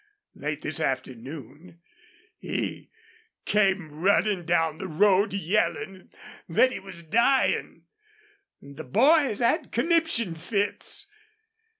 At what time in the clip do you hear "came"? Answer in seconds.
3.45-3.99